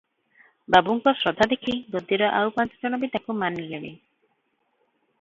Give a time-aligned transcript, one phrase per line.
[0.75, 3.93] ବାବୁଙ୍କ ଶ୍ରଦ୍ଧା ଦେଖି ଗଦିର ଆଇ ପାଞ୍ଚଜଣ ବି ତାକୁ ମାନିଲେଣି।